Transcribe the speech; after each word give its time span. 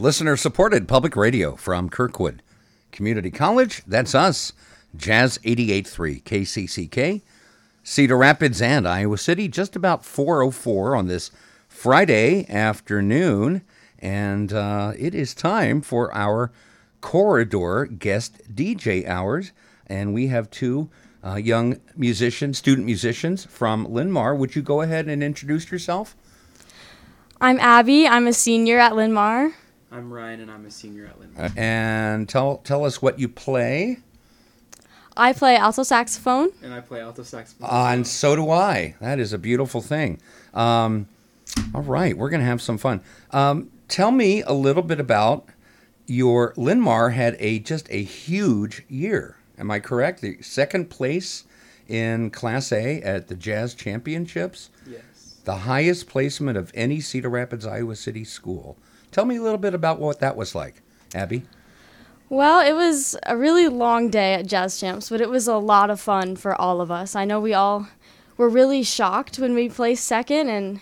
Listener 0.00 0.36
supported 0.36 0.88
public 0.88 1.14
radio 1.14 1.54
from 1.54 1.88
Kirkwood 1.88 2.42
Community 2.90 3.30
College. 3.30 3.84
That's 3.86 4.12
us. 4.12 4.52
Jazz 4.96 5.38
88.3 5.44 6.22
KCCK. 6.24 7.22
Cedar 7.84 8.16
Rapids 8.16 8.60
and 8.60 8.88
Iowa 8.88 9.16
City, 9.16 9.46
just 9.46 9.76
about 9.76 10.04
404 10.04 10.96
on 10.96 11.06
this 11.06 11.30
Friday 11.68 12.44
afternoon. 12.48 13.62
And 14.00 14.52
uh, 14.52 14.94
it 14.98 15.14
is 15.14 15.32
time 15.32 15.80
for 15.80 16.12
our 16.12 16.50
corridor 17.00 17.84
guest 17.86 18.52
DJ 18.52 19.06
hours. 19.06 19.52
And 19.86 20.12
we 20.12 20.26
have 20.26 20.50
two 20.50 20.90
uh, 21.24 21.36
young 21.36 21.80
musicians, 21.94 22.58
student 22.58 22.84
musicians 22.84 23.44
from 23.44 23.84
Linn-Mar. 23.84 24.34
Would 24.34 24.56
you 24.56 24.62
go 24.62 24.80
ahead 24.80 25.06
and 25.06 25.22
introduce 25.22 25.70
yourself? 25.70 26.16
I'm 27.40 27.60
Abby. 27.60 28.08
I'm 28.08 28.26
a 28.26 28.32
senior 28.32 28.80
at 28.80 28.96
Linn-Mar. 28.96 29.52
I'm 29.94 30.12
Ryan, 30.12 30.40
and 30.40 30.50
I'm 30.50 30.66
a 30.66 30.72
senior 30.72 31.06
at 31.06 31.20
Linn-Mar. 31.20 31.44
Uh, 31.44 31.50
and 31.56 32.28
tell 32.28 32.56
tell 32.58 32.84
us 32.84 33.00
what 33.00 33.20
you 33.20 33.28
play. 33.28 33.98
I 35.16 35.32
play 35.32 35.56
alto 35.56 35.84
saxophone. 35.84 36.50
And 36.64 36.74
I 36.74 36.80
play 36.80 37.00
alto 37.00 37.22
saxophone. 37.22 37.70
Uh, 37.70 37.92
and 37.92 38.04
so 38.04 38.34
do 38.34 38.50
I. 38.50 38.96
That 39.00 39.20
is 39.20 39.32
a 39.32 39.38
beautiful 39.38 39.80
thing. 39.80 40.20
Um, 40.52 41.06
all 41.72 41.82
right, 41.82 42.18
we're 42.18 42.30
going 42.30 42.40
to 42.40 42.46
have 42.46 42.60
some 42.60 42.76
fun. 42.76 43.02
Um, 43.30 43.70
tell 43.86 44.10
me 44.10 44.42
a 44.42 44.52
little 44.52 44.82
bit 44.82 44.98
about 44.98 45.46
your 46.06 46.52
Linn-Mar 46.56 47.10
had 47.10 47.36
a 47.38 47.60
just 47.60 47.86
a 47.90 48.02
huge 48.02 48.82
year. 48.88 49.36
Am 49.56 49.70
I 49.70 49.78
correct? 49.78 50.22
The 50.22 50.42
second 50.42 50.90
place 50.90 51.44
in 51.86 52.30
Class 52.30 52.72
A 52.72 53.00
at 53.02 53.28
the 53.28 53.36
Jazz 53.36 53.74
Championships. 53.74 54.70
Yes. 54.90 55.40
The 55.44 55.58
highest 55.58 56.08
placement 56.08 56.58
of 56.58 56.72
any 56.74 57.00
Cedar 57.00 57.28
Rapids, 57.28 57.64
Iowa 57.64 57.94
City 57.94 58.24
school. 58.24 58.76
Tell 59.14 59.24
me 59.24 59.36
a 59.36 59.42
little 59.42 59.58
bit 59.58 59.74
about 59.74 60.00
what 60.00 60.18
that 60.18 60.36
was 60.36 60.56
like, 60.56 60.82
Abby. 61.14 61.44
Well, 62.28 62.66
it 62.66 62.72
was 62.72 63.16
a 63.24 63.36
really 63.36 63.68
long 63.68 64.10
day 64.10 64.34
at 64.34 64.48
Jazz 64.48 64.80
Champs, 64.80 65.08
but 65.08 65.20
it 65.20 65.30
was 65.30 65.46
a 65.46 65.56
lot 65.56 65.88
of 65.88 66.00
fun 66.00 66.34
for 66.34 66.60
all 66.60 66.80
of 66.80 66.90
us. 66.90 67.14
I 67.14 67.24
know 67.24 67.38
we 67.38 67.54
all 67.54 67.86
were 68.36 68.48
really 68.48 68.82
shocked 68.82 69.38
when 69.38 69.54
we 69.54 69.68
placed 69.68 70.04
second, 70.04 70.48
and 70.48 70.80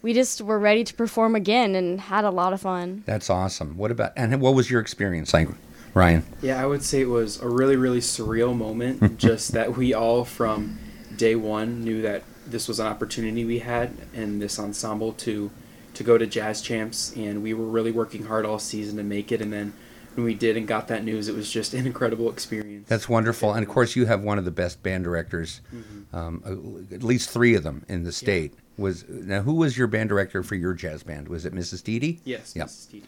we 0.00 0.14
just 0.14 0.40
were 0.40 0.58
ready 0.58 0.84
to 0.84 0.94
perform 0.94 1.34
again 1.34 1.74
and 1.74 2.00
had 2.00 2.24
a 2.24 2.30
lot 2.30 2.54
of 2.54 2.62
fun. 2.62 3.02
That's 3.04 3.28
awesome. 3.28 3.76
What 3.76 3.90
about 3.90 4.14
and 4.16 4.40
what 4.40 4.54
was 4.54 4.70
your 4.70 4.80
experience 4.80 5.34
like, 5.34 5.50
Ryan? 5.92 6.24
Yeah, 6.40 6.62
I 6.62 6.64
would 6.64 6.82
say 6.82 7.02
it 7.02 7.10
was 7.10 7.42
a 7.42 7.46
really, 7.46 7.76
really 7.76 8.00
surreal 8.00 8.56
moment. 8.56 9.18
just 9.18 9.52
that 9.52 9.76
we 9.76 9.92
all, 9.92 10.24
from 10.24 10.78
day 11.14 11.36
one, 11.36 11.84
knew 11.84 12.00
that 12.00 12.22
this 12.46 12.68
was 12.68 12.80
an 12.80 12.86
opportunity 12.86 13.44
we 13.44 13.58
had 13.58 13.94
in 14.14 14.38
this 14.38 14.58
ensemble 14.58 15.12
to 15.12 15.50
to 15.96 16.04
go 16.04 16.16
to 16.18 16.26
Jazz 16.26 16.62
Champs, 16.62 17.12
and 17.16 17.42
we 17.42 17.54
were 17.54 17.66
really 17.66 17.90
working 17.92 18.24
hard 18.26 18.44
all 18.46 18.58
season 18.58 18.96
to 18.98 19.02
make 19.02 19.32
it. 19.32 19.40
And 19.40 19.52
then 19.52 19.72
when 20.14 20.24
we 20.24 20.34
did 20.34 20.56
and 20.56 20.66
got 20.66 20.88
that 20.88 21.04
news, 21.04 21.28
it 21.28 21.34
was 21.34 21.50
just 21.50 21.74
an 21.74 21.86
incredible 21.86 22.30
experience. 22.30 22.88
That's 22.88 23.08
wonderful. 23.08 23.52
And 23.54 23.62
of 23.66 23.68
course, 23.70 23.96
you 23.96 24.06
have 24.06 24.22
one 24.22 24.38
of 24.38 24.44
the 24.44 24.50
best 24.50 24.82
band 24.82 25.04
directors, 25.04 25.60
Mm-hmm. 25.74 26.16
um, 26.16 26.86
at 26.92 27.02
least 27.02 27.30
three 27.30 27.54
of 27.54 27.62
them 27.62 27.84
in 27.88 28.04
the 28.04 28.12
state. 28.12 28.54
Was 28.78 29.04
now 29.08 29.40
who 29.40 29.54
was 29.54 29.78
your 29.78 29.86
band 29.86 30.10
director 30.10 30.42
for 30.42 30.54
your 30.54 30.74
jazz 30.74 31.02
band? 31.02 31.28
Was 31.28 31.46
it 31.46 31.54
Mrs. 31.54 31.82
Didi? 31.82 32.20
yes, 32.24 32.54
Yep. 32.54 32.66
Mrs. 32.66 33.02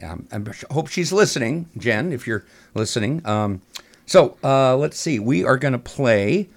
Steeden. 0.00 0.10
Um, 0.10 0.26
I 0.32 0.72
hope 0.72 0.88
she's 0.88 1.12
listening, 1.12 1.68
Jen. 1.76 2.10
If 2.10 2.26
you're 2.26 2.44
listening, 2.74 3.20
um, 3.26 3.60
so 4.06 4.38
uh, 4.42 4.74
let's 4.78 4.98
see. 4.98 5.18
We 5.18 5.44
are 5.44 5.58
going 5.58 5.72
to 5.72 5.78
play. 5.78 6.48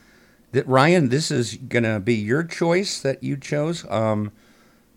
That 0.54 0.68
Ryan, 0.68 1.10
this 1.10 1.32
is 1.32 1.56
going 1.56 1.84
to 1.84 2.00
be 2.00 2.14
your 2.14 2.44
choice 2.44 3.02
that 3.02 3.24
you 3.24 3.36
chose. 3.38 3.86
Um, 3.90 4.32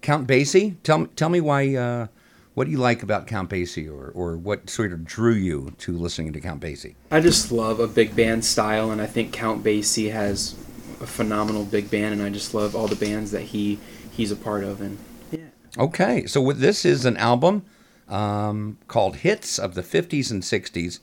Count 0.01 0.27
Basie. 0.27 0.77
Tell 0.83 0.99
me, 0.99 1.07
tell 1.17 1.29
me 1.29 1.41
why. 1.41 1.75
Uh, 1.75 2.07
what 2.55 2.65
do 2.65 2.71
you 2.71 2.79
like 2.79 3.03
about 3.03 3.27
Count 3.27 3.51
Basie, 3.51 3.91
or 3.91 4.11
or 4.15 4.37
what 4.37 4.71
sort 4.71 4.93
of 4.93 5.05
drew 5.05 5.35
you 5.35 5.73
to 5.79 5.97
listening 5.97 6.33
to 6.33 6.41
Count 6.41 6.61
Basie? 6.61 6.95
I 7.11 7.21
just 7.21 7.53
love 7.53 7.81
a 7.81 7.87
big 7.87 8.17
band 8.17 8.45
style, 8.45 8.91
and 8.91 9.03
I 9.03 9.07
think 9.07 9.33
Count 9.33 9.63
Basie 9.63 10.11
has 10.11 10.55
a 11.01 11.07
phenomenal 11.07 11.65
big 11.65 11.91
band, 11.91 12.15
and 12.15 12.23
I 12.23 12.31
just 12.31 12.55
love 12.55 12.75
all 12.75 12.87
the 12.87 12.97
bands 12.97 13.31
that 13.33 13.43
he 13.43 13.79
he's 14.11 14.31
a 14.31 14.37
part 14.37 14.65
of, 14.65 14.81
and 14.81 14.99
yeah. 15.31 15.49
Okay, 15.79 16.27
so 16.27 16.41
with, 16.41 16.61
this 16.61 16.85
is 16.85 17.05
an 17.05 17.17
album 17.19 17.65
um, 18.09 18.79
called 18.89 19.17
Hits 19.17 19.59
of 19.59 19.75
the 19.75 19.83
50s 19.83 20.31
and 20.31 20.43
60s. 20.43 21.01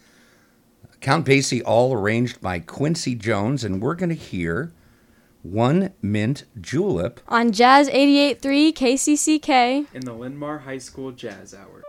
Count 1.01 1.25
Basie, 1.25 1.61
all 1.65 1.93
arranged 1.93 2.41
by 2.41 2.59
Quincy 2.59 3.13
Jones, 3.13 3.63
and 3.63 3.81
we're 3.81 3.95
going 3.95 4.09
to 4.09 4.15
hear 4.15 4.71
one 5.43 5.93
Mint 6.01 6.45
Julep 6.59 7.19
on 7.27 7.51
Jazz 7.51 7.89
88.3 7.89 8.73
KCCK 8.73 9.85
in 9.93 10.01
the 10.01 10.13
Linn-Mar 10.13 10.59
High 10.59 10.77
School 10.79 11.11
Jazz 11.11 11.53
Hour. 11.53 11.83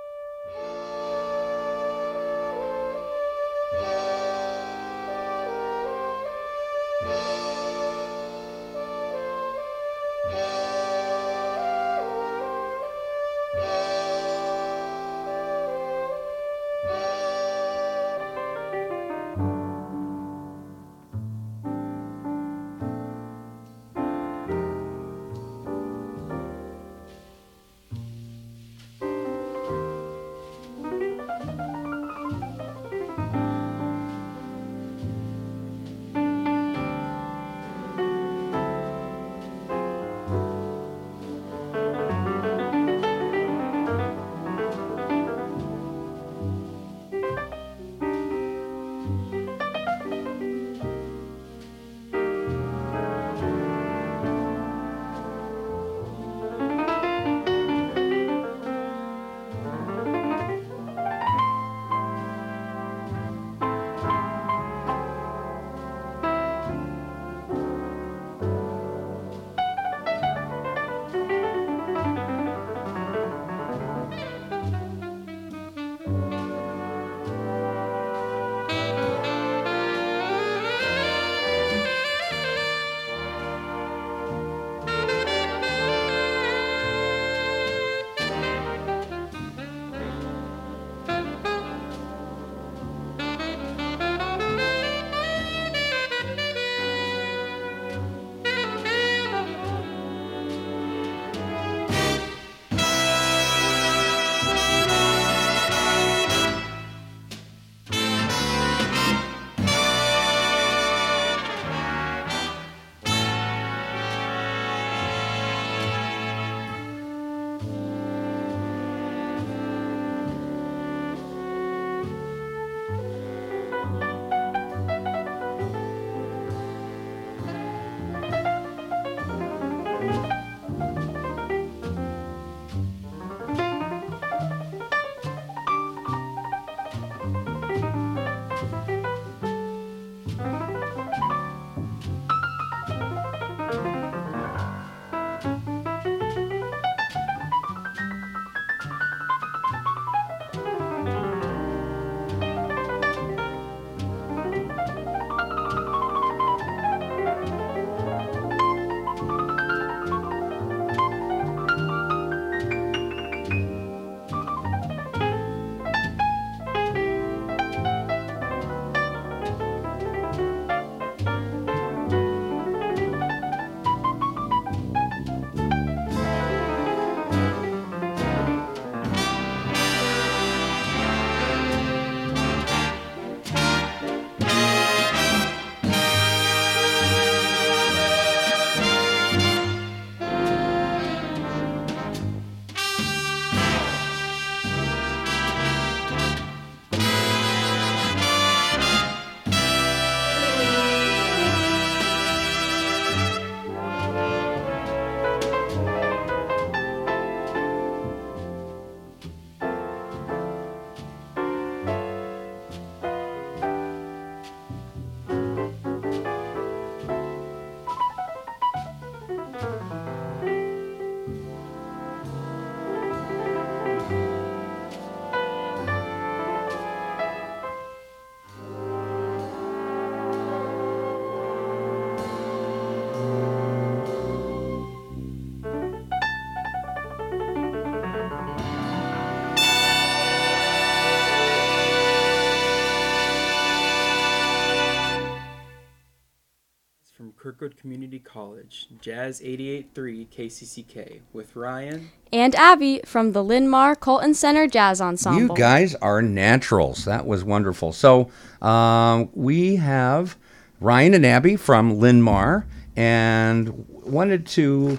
College, 248.44 248.88
Jazz 249.00 249.40
88.3 249.40 250.28
KCCK, 250.28 251.20
with 251.32 251.56
Ryan. 251.56 252.10
And 252.30 252.54
Abby 252.54 253.00
from 253.06 253.32
the 253.32 253.42
Linn-Mar 253.42 253.96
Colton 253.96 254.34
Center 254.34 254.66
Jazz 254.66 255.00
Ensemble. 255.00 255.40
You 255.40 255.56
guys 255.56 255.94
are 255.94 256.20
naturals. 256.20 257.06
That 257.06 257.24
was 257.24 257.42
wonderful. 257.42 257.92
So 257.92 258.28
um, 258.60 259.30
we 259.32 259.76
have 259.76 260.36
Ryan 260.78 261.14
and 261.14 261.24
Abby 261.24 261.56
from 261.56 261.98
Linn-Mar, 261.98 262.66
and 262.94 263.86
wanted 263.88 264.46
to 264.48 264.98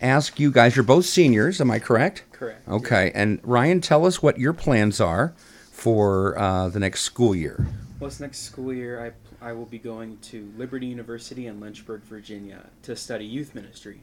ask 0.00 0.40
you 0.40 0.50
guys. 0.50 0.74
You're 0.74 0.82
both 0.82 1.04
seniors, 1.04 1.60
am 1.60 1.70
I 1.70 1.78
correct? 1.78 2.24
Correct. 2.32 2.66
Okay. 2.66 3.12
And 3.14 3.40
Ryan, 3.42 3.82
tell 3.82 4.06
us 4.06 4.22
what 4.22 4.38
your 4.38 4.54
plans 4.54 5.02
are 5.02 5.34
for 5.70 6.38
uh, 6.38 6.70
the 6.70 6.80
next 6.80 7.02
school 7.02 7.34
year. 7.34 7.66
Well, 8.00 8.08
this 8.08 8.20
next 8.20 8.38
school 8.38 8.72
year, 8.72 9.04
I, 9.04 9.25
I 9.46 9.52
will 9.52 9.64
be 9.64 9.78
going 9.78 10.18
to 10.22 10.52
Liberty 10.58 10.86
University 10.86 11.46
in 11.46 11.60
Lynchburg, 11.60 12.02
Virginia 12.02 12.66
to 12.82 12.96
study 12.96 13.24
youth 13.24 13.54
ministry. 13.54 14.00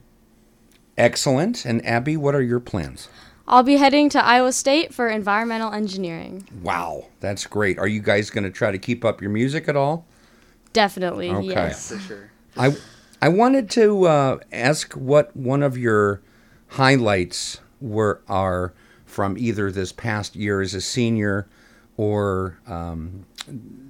Excellent. 0.98 1.66
And 1.66 1.86
Abby, 1.86 2.16
what 2.16 2.34
are 2.34 2.42
your 2.42 2.62
plans? 2.62 3.10
I'll 3.46 3.62
be 3.62 3.76
heading 3.76 4.08
to 4.12 4.24
Iowa 4.24 4.54
State 4.54 4.94
for 4.94 5.10
environmental 5.10 5.74
engineering. 5.74 6.48
Wow, 6.62 7.08
that's 7.20 7.46
great. 7.46 7.78
Are 7.78 7.90
you 7.90 8.00
guys 8.00 8.30
going 8.30 8.46
to 8.46 8.50
try 8.50 8.72
to 8.72 8.78
keep 8.78 9.04
up 9.04 9.20
your 9.20 9.32
music 9.32 9.68
at 9.68 9.76
all? 9.76 10.06
Definitely, 10.72 11.30
Okay. 11.30 11.48
yes. 11.48 11.90
For 11.92 12.00
sure. 12.00 12.32
I 12.56 12.78
I 13.22 13.28
wanted 13.28 13.70
to 13.72 14.06
uh, 14.06 14.40
ask 14.54 14.94
what 14.94 15.36
one 15.36 15.62
of 15.62 15.78
your 15.78 16.22
highlights 16.70 17.60
were 17.82 18.22
are 18.30 18.74
from 19.06 19.38
either 19.38 19.74
this 19.74 19.92
past 19.92 20.38
year 20.38 20.62
as 20.62 20.74
a 20.74 20.80
senior 20.80 21.50
or 21.98 22.60
um, 22.66 23.26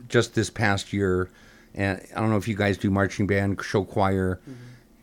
just 0.07 0.35
this 0.35 0.50
past 0.50 0.94
year. 0.94 1.29
And 1.75 2.01
I 2.15 2.19
don't 2.19 2.29
know 2.29 2.38
if 2.38 2.47
you 2.47 2.55
guys 2.55 2.77
do 2.77 2.91
marching 2.91 3.27
band, 3.27 3.61
show 3.63 3.83
choir. 3.83 4.39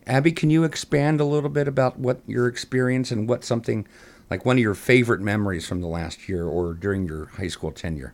Abby, 0.07 0.31
can 0.31 0.49
you 0.49 0.63
expand 0.63 1.19
a 1.19 1.25
little 1.25 1.49
bit 1.49 1.67
about 1.67 1.99
what 1.99 2.21
your 2.27 2.47
experience 2.47 3.11
and 3.11 3.27
what 3.27 3.43
something 3.43 3.87
like 4.29 4.45
one 4.45 4.57
of 4.57 4.61
your 4.61 4.73
favorite 4.73 5.21
memories 5.21 5.67
from 5.67 5.81
the 5.81 5.87
last 5.87 6.29
year 6.29 6.45
or 6.45 6.73
during 6.73 7.05
your 7.05 7.25
high 7.25 7.49
school 7.49 7.71
tenure? 7.71 8.13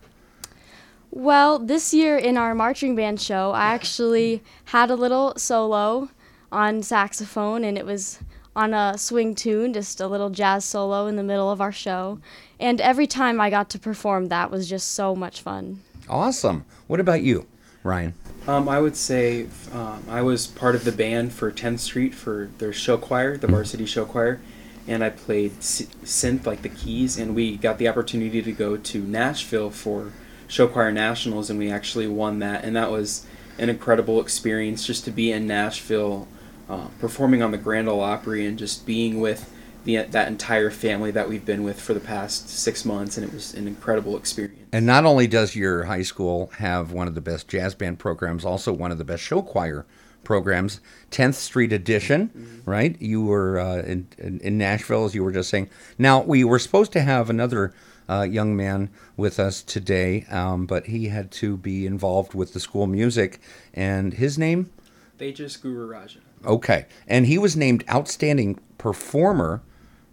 Well, 1.10 1.58
this 1.58 1.94
year 1.94 2.18
in 2.18 2.36
our 2.36 2.54
marching 2.54 2.94
band 2.94 3.20
show, 3.20 3.52
I 3.52 3.66
actually 3.66 4.42
had 4.66 4.90
a 4.90 4.96
little 4.96 5.34
solo 5.36 6.10
on 6.52 6.82
saxophone, 6.82 7.64
and 7.64 7.78
it 7.78 7.86
was 7.86 8.18
on 8.54 8.74
a 8.74 8.98
swing 8.98 9.34
tune, 9.34 9.72
just 9.72 10.00
a 10.00 10.06
little 10.06 10.28
jazz 10.28 10.64
solo 10.64 11.06
in 11.06 11.16
the 11.16 11.22
middle 11.22 11.50
of 11.50 11.60
our 11.60 11.72
show. 11.72 12.18
And 12.60 12.80
every 12.80 13.06
time 13.06 13.40
I 13.40 13.48
got 13.48 13.70
to 13.70 13.78
perform, 13.78 14.28
that 14.28 14.50
was 14.50 14.68
just 14.68 14.90
so 14.90 15.14
much 15.14 15.40
fun. 15.40 15.80
Awesome. 16.08 16.64
What 16.86 17.00
about 17.00 17.22
you, 17.22 17.46
Ryan? 17.82 18.14
Um, 18.46 18.68
I 18.68 18.80
would 18.80 18.96
say 18.96 19.46
um, 19.72 20.04
I 20.08 20.22
was 20.22 20.46
part 20.46 20.74
of 20.74 20.84
the 20.84 20.92
band 20.92 21.32
for 21.32 21.52
10th 21.52 21.80
Street 21.80 22.14
for 22.14 22.48
their 22.58 22.72
show 22.72 22.96
choir, 22.96 23.36
the 23.36 23.46
varsity 23.46 23.84
show 23.84 24.06
choir, 24.06 24.40
and 24.86 25.04
I 25.04 25.10
played 25.10 25.60
synth, 25.60 26.46
like 26.46 26.62
the 26.62 26.70
keys, 26.70 27.18
and 27.18 27.34
we 27.34 27.58
got 27.58 27.76
the 27.76 27.88
opportunity 27.88 28.40
to 28.40 28.52
go 28.52 28.78
to 28.78 29.02
Nashville 29.02 29.70
for 29.70 30.12
show 30.46 30.66
choir 30.66 30.90
nationals, 30.90 31.50
and 31.50 31.58
we 31.58 31.70
actually 31.70 32.06
won 32.06 32.38
that, 32.38 32.64
and 32.64 32.74
that 32.74 32.90
was 32.90 33.26
an 33.58 33.68
incredible 33.68 34.18
experience 34.20 34.86
just 34.86 35.04
to 35.04 35.10
be 35.10 35.30
in 35.30 35.46
Nashville, 35.46 36.26
uh, 36.70 36.86
performing 37.00 37.42
on 37.42 37.50
the 37.50 37.58
Grand 37.58 37.86
Ole 37.86 38.00
Opry, 38.00 38.46
and 38.46 38.58
just 38.58 38.86
being 38.86 39.20
with 39.20 39.52
the, 39.88 40.02
that 40.02 40.28
entire 40.28 40.68
family 40.68 41.10
that 41.12 41.30
we've 41.30 41.46
been 41.46 41.62
with 41.62 41.80
for 41.80 41.94
the 41.94 42.00
past 42.00 42.50
six 42.50 42.84
months, 42.84 43.16
and 43.16 43.26
it 43.26 43.32
was 43.32 43.54
an 43.54 43.66
incredible 43.66 44.18
experience. 44.18 44.68
And 44.70 44.84
not 44.84 45.06
only 45.06 45.26
does 45.26 45.56
your 45.56 45.84
high 45.84 46.02
school 46.02 46.50
have 46.58 46.92
one 46.92 47.08
of 47.08 47.14
the 47.14 47.22
best 47.22 47.48
jazz 47.48 47.74
band 47.74 47.98
programs, 47.98 48.44
also 48.44 48.70
one 48.70 48.92
of 48.92 48.98
the 48.98 49.04
best 49.04 49.22
show 49.22 49.40
choir 49.40 49.86
programs, 50.24 50.82
10th 51.10 51.36
Street 51.36 51.72
Edition, 51.72 52.62
right? 52.66 53.00
You 53.00 53.24
were 53.24 53.58
uh, 53.58 53.78
in, 53.78 54.08
in, 54.18 54.40
in 54.40 54.58
Nashville, 54.58 55.06
as 55.06 55.14
you 55.14 55.24
were 55.24 55.32
just 55.32 55.48
saying. 55.48 55.70
Now, 55.96 56.20
we 56.20 56.44
were 56.44 56.58
supposed 56.58 56.92
to 56.92 57.00
have 57.00 57.30
another 57.30 57.72
uh, 58.10 58.26
young 58.30 58.54
man 58.54 58.90
with 59.16 59.40
us 59.40 59.62
today, 59.62 60.26
um, 60.30 60.66
but 60.66 60.84
he 60.84 61.06
had 61.06 61.30
to 61.30 61.56
be 61.56 61.86
involved 61.86 62.34
with 62.34 62.52
the 62.52 62.60
school 62.60 62.86
music. 62.86 63.40
And 63.72 64.12
his 64.12 64.36
name? 64.36 64.70
They 65.16 65.32
just 65.32 65.62
Guru 65.62 65.86
Raja. 65.86 66.18
Okay. 66.44 66.84
And 67.06 67.24
he 67.24 67.38
was 67.38 67.56
named 67.56 67.84
Outstanding 67.90 68.60
Performer, 68.76 69.62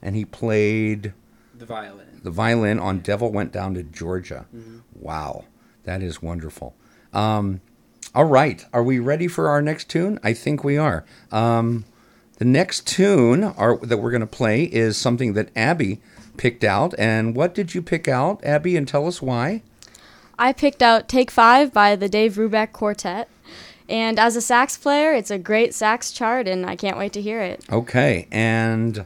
and 0.06 0.16
he 0.16 0.24
played 0.24 1.14
The 1.58 1.66
violin. 1.66 2.22
the 2.24 2.32
violin 2.32 2.80
on 2.80 3.00
Devil 3.00 3.32
Went 3.32 3.52
Down 3.52 3.74
to 3.74 3.84
Georgia. 3.84 4.46
Wow, 4.94 5.46
that 5.84 6.02
is 6.02 6.22
wonderful. 6.22 6.76
Um, 7.12 7.60
all 8.14 8.26
right, 8.26 8.64
are 8.72 8.84
we 8.84 9.00
ready 9.00 9.28
for 9.28 9.50
our 9.50 9.62
next 9.62 9.90
tune? 9.90 10.20
I 10.24 10.32
think 10.34 10.64
we 10.64 10.78
are. 10.78 11.04
Um, 11.32 11.84
the 12.38 12.46
next 12.46 12.88
tune 12.88 13.44
are, 13.44 13.78
that 13.78 13.98
we're 13.98 14.12
going 14.12 14.22
to 14.22 14.28
play 14.28 14.64
is 14.64 14.96
something 14.98 15.34
that 15.34 15.50
Abby 15.56 16.02
picked 16.38 16.64
out. 16.64 16.94
And 16.98 17.36
what 17.36 17.54
did 17.56 17.74
you 17.74 17.82
pick 17.82 18.08
out, 18.08 18.44
Abby? 18.44 18.76
And 18.78 18.88
tell 18.88 19.08
us 19.08 19.22
why. 19.22 19.64
I 20.38 20.52
picked 20.54 20.82
out 20.82 21.08
Take 21.10 21.32
Five 21.32 21.74
by 21.74 21.96
the 21.96 22.10
Dave 22.10 22.36
Brubeck 22.36 22.72
Quartet. 22.74 23.28
And 23.88 24.18
as 24.20 24.36
a 24.36 24.42
sax 24.42 24.78
player, 24.78 25.14
it's 25.14 25.32
a 25.32 25.38
great 25.38 25.74
sax 25.74 26.12
chart, 26.12 26.48
and 26.48 26.66
I 26.66 26.76
can't 26.76 26.98
wait 26.98 27.14
to 27.14 27.22
hear 27.22 27.40
it. 27.42 27.64
Okay, 27.72 28.28
and 28.32 29.06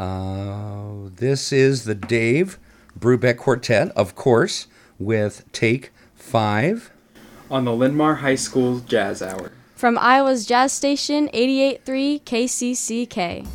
uh, 0.00 1.10
this 1.16 1.52
is 1.52 1.84
the 1.84 1.94
Dave 1.94 2.58
Brubeck 2.98 3.36
Quartet, 3.36 3.90
of 3.90 4.14
course, 4.14 4.66
with 4.98 5.44
Take 5.52 5.92
Five. 6.14 6.90
on 7.50 7.64
the 7.64 7.72
Linn-Mar 7.72 8.16
High 8.16 8.34
School 8.36 8.80
Jazz 8.80 9.20
Hour. 9.22 9.52
From 9.76 9.98
Iowa's 9.98 10.46
Jazz 10.46 10.72
Station 10.72 11.28
88.3 11.34 12.22
KCCK. 12.22 13.46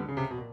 Blues, 0.00 0.43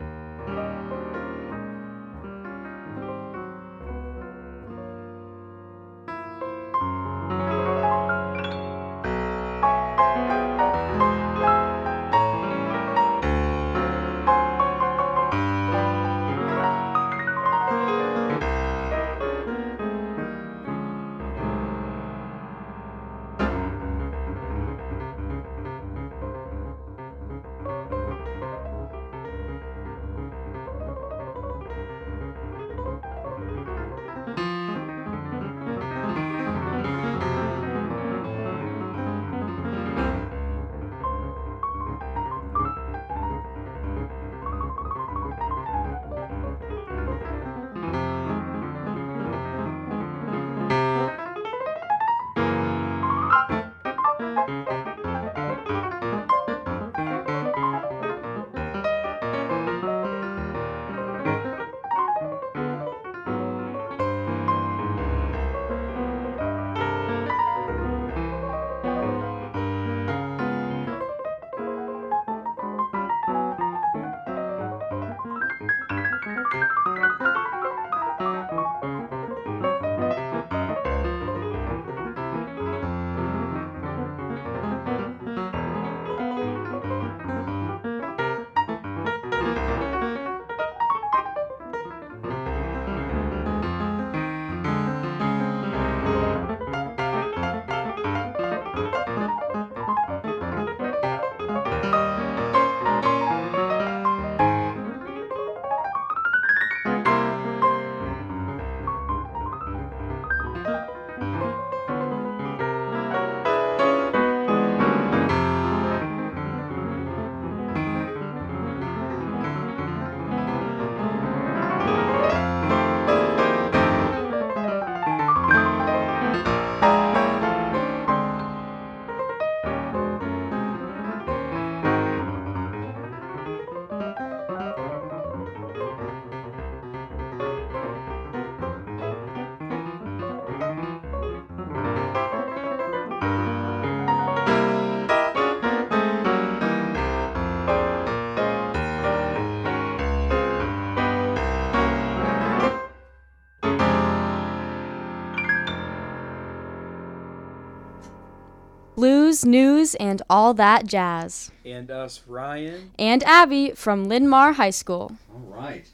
news, 159.46 159.96
and 159.96 160.22
all 160.30 160.54
that 160.56 160.86
jazz. 160.86 161.52
And 161.66 161.90
us, 161.92 162.22
Ryan. 162.28 162.92
And 162.98 163.24
Abby 163.24 163.72
from 163.72 164.06
Linn-Mar 164.06 164.54
High 164.54 164.70
School. 164.72 165.18
All 165.34 165.42
right. 165.48 165.86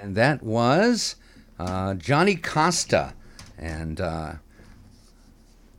And 0.00 0.14
that 0.16 0.42
was 0.42 1.16
uh, 1.58 1.94
Johnny 1.94 2.36
Costa. 2.36 3.14
And 3.58 4.00
uh, 4.00 4.34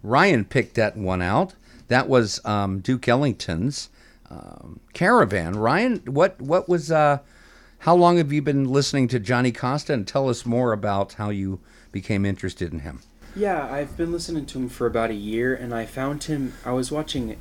Ryan 0.04 0.46
picked 0.46 0.76
that 0.76 0.98
one 0.98 1.22
out. 1.22 1.54
That 1.88 2.10
was 2.10 2.44
um, 2.46 2.80
Duke 2.80 3.08
Ellington's 3.08 3.90
um, 4.30 4.80
Caravan. 4.94 5.56
Ryan, 5.56 6.02
what, 6.06 6.42
what 6.42 6.68
was, 6.68 6.92
uh, 6.92 7.20
how 7.80 7.96
long 7.96 8.18
have 8.18 8.34
you 8.34 8.42
been 8.42 8.66
listening 8.66 9.08
to 9.10 9.20
Johnny 9.20 9.52
Costa? 9.52 9.94
And 9.94 10.08
tell 10.08 10.28
us 10.30 10.46
more 10.46 10.74
about 10.74 11.14
how 11.14 11.30
you 11.30 11.60
became 11.92 12.26
interested 12.26 12.74
in 12.74 12.80
him. 12.80 13.02
Yeah, 13.38 13.72
I've 13.72 13.96
been 13.96 14.12
listening 14.12 14.48
to 14.48 14.58
him 14.58 14.68
for 14.68 14.88
about 14.88 15.12
a 15.12 15.14
year, 15.16 15.54
and 15.54 15.72
I 15.72 15.86
found 15.86 16.24
him. 16.24 16.54
I 16.66 16.72
was 16.72 16.92
watching 16.92 17.38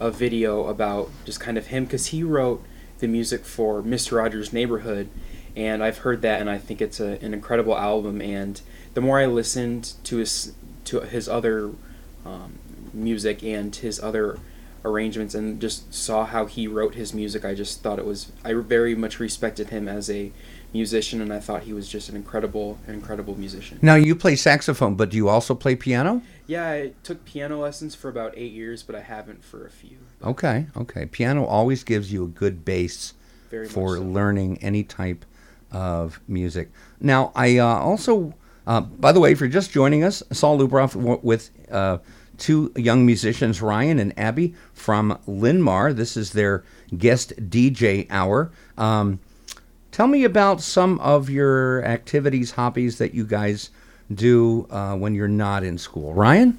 a 0.00 0.10
video 0.10 0.68
about 0.68 1.10
just 1.26 1.38
kind 1.38 1.58
of 1.58 1.66
him 1.66 1.84
because 1.84 2.06
he 2.06 2.22
wrote 2.22 2.64
the 3.00 3.08
music 3.08 3.44
for 3.44 3.82
Mr. 3.82 4.16
Rogers' 4.16 4.54
Neighborhood, 4.54 5.10
and 5.54 5.84
I've 5.84 5.98
heard 5.98 6.22
that, 6.22 6.40
and 6.40 6.48
I 6.48 6.56
think 6.56 6.80
it's 6.80 6.98
a, 6.98 7.22
an 7.22 7.34
incredible 7.34 7.76
album. 7.76 8.22
And 8.22 8.58
the 8.94 9.02
more 9.02 9.20
I 9.20 9.26
listened 9.26 9.92
to 10.04 10.16
his 10.16 10.54
to 10.86 11.00
his 11.00 11.28
other 11.28 11.72
um, 12.24 12.58
music 12.94 13.42
and 13.42 13.76
his 13.76 14.00
other 14.00 14.38
arrangements, 14.82 15.34
and 15.34 15.60
just 15.60 15.92
saw 15.92 16.24
how 16.24 16.46
he 16.46 16.66
wrote 16.66 16.94
his 16.94 17.12
music, 17.12 17.44
I 17.44 17.52
just 17.52 17.82
thought 17.82 17.98
it 17.98 18.06
was 18.06 18.32
I 18.46 18.54
very 18.54 18.94
much 18.94 19.20
respected 19.20 19.68
him 19.68 19.88
as 19.88 20.08
a 20.08 20.32
musician, 20.74 21.22
and 21.22 21.32
I 21.32 21.40
thought 21.40 21.62
he 21.62 21.72
was 21.72 21.88
just 21.88 22.10
an 22.10 22.16
incredible, 22.16 22.78
incredible 22.86 23.38
musician. 23.38 23.78
Now 23.80 23.94
you 23.94 24.14
play 24.14 24.36
saxophone, 24.36 24.96
but 24.96 25.08
do 25.08 25.16
you 25.16 25.28
also 25.28 25.54
play 25.54 25.76
piano? 25.76 26.20
Yeah, 26.46 26.68
I 26.68 26.92
took 27.02 27.24
piano 27.24 27.60
lessons 27.60 27.94
for 27.94 28.08
about 28.10 28.34
eight 28.36 28.52
years, 28.52 28.82
but 28.82 28.94
I 28.94 29.00
haven't 29.00 29.42
for 29.42 29.64
a 29.66 29.70
few. 29.70 29.98
Okay, 30.22 30.66
okay. 30.76 31.06
Piano 31.06 31.44
always 31.44 31.84
gives 31.84 32.12
you 32.12 32.24
a 32.24 32.28
good 32.28 32.64
base 32.64 33.14
Very 33.50 33.68
for 33.68 33.96
so. 33.96 34.02
learning 34.02 34.58
any 34.62 34.82
type 34.82 35.24
of 35.72 36.20
music. 36.28 36.70
Now, 37.00 37.32
I 37.34 37.58
uh, 37.58 37.66
also, 37.66 38.34
uh, 38.66 38.80
by 38.82 39.12
the 39.12 39.20
way, 39.20 39.32
if 39.32 39.40
you're 39.40 39.48
just 39.48 39.70
joining 39.70 40.04
us, 40.04 40.22
Saul 40.32 40.58
Lubroff 40.58 40.94
w- 40.94 41.20
with 41.22 41.50
uh, 41.70 41.98
two 42.36 42.72
young 42.76 43.06
musicians, 43.06 43.62
Ryan 43.62 43.98
and 43.98 44.16
Abby 44.18 44.54
from 44.72 45.18
Linn-Mar. 45.26 45.92
This 45.92 46.16
is 46.16 46.32
their 46.32 46.64
guest 46.96 47.32
DJ 47.36 48.06
hour. 48.10 48.50
Um, 48.76 49.20
tell 49.94 50.08
me 50.08 50.24
about 50.24 50.60
some 50.60 50.98
of 50.98 51.30
your 51.30 51.84
activities, 51.84 52.50
hobbies 52.50 52.98
that 52.98 53.14
you 53.14 53.24
guys 53.24 53.70
do 54.12 54.66
uh, 54.68 54.96
when 54.96 55.14
you're 55.14 55.28
not 55.28 55.62
in 55.62 55.78
school. 55.78 56.12
Ryan? 56.12 56.58